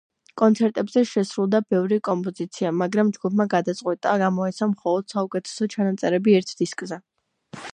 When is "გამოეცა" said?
4.23-4.69